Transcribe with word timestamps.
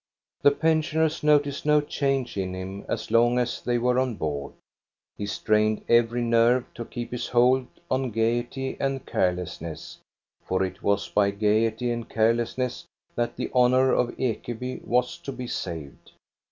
The 0.41 0.49
pensioners 0.49 1.21
noticed 1.21 1.63
no 1.63 1.79
change 1.79 2.35
in 2.35 2.55
him 2.55 2.85
as 2.89 3.11
long 3.11 3.37
as 3.37 3.61
they 3.61 3.77
were 3.77 3.99
on 3.99 4.15
board. 4.15 4.53
He 5.15 5.27
strained 5.27 5.85
every 5.87 6.23
nerve 6.23 6.65
to 6.73 6.85
keep 6.85 7.11
his 7.11 7.27
hold 7.27 7.67
on 7.91 8.09
gayety 8.09 8.77
and 8.79 9.05
carelessness, 9.05 9.99
for 10.43 10.63
it 10.65 10.81
was 10.81 11.07
by 11.07 11.29
gayety 11.29 11.91
and 11.91 12.09
carelessness 12.09 12.87
that 13.13 13.35
the 13.35 13.51
honor 13.53 13.93
of 13.93 14.17
Ekeby 14.17 14.83
was 14.87 15.19
to 15.19 15.31
be 15.31 15.45
saved. 15.45 16.13